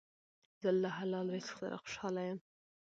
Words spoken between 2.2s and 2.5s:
یم.